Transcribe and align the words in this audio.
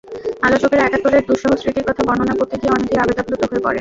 আলোচকেরা 0.41 0.83
একাত্তরের 0.85 1.23
দুঃসহ 1.29 1.51
স্মৃতির 1.61 1.87
কথা 1.89 2.01
বর্ণনা 2.07 2.33
করতে 2.39 2.55
গিয়ে 2.57 2.73
অনেকেই 2.75 3.01
আবেগাপ্লুত 3.03 3.41
হয়ে 3.41 3.49
পড়েন। 3.55 3.69